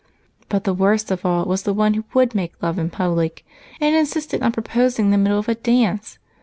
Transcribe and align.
But 0.49 0.63
the 0.63 0.73
worst 0.73 1.11
of 1.11 1.27
all 1.27 1.45
was 1.45 1.61
the 1.61 1.75
one 1.75 1.93
who 1.93 2.03
would 2.15 2.33
make 2.33 2.59
love 2.63 2.79
in 2.79 2.89
public 2.89 3.45
and 3.79 3.93
insisted 3.95 4.41
on 4.41 4.51
proposing 4.51 5.05
in 5.05 5.11
the 5.11 5.17
middle 5.19 5.37
of 5.37 5.47
a 5.47 5.53
dance. 5.53 6.17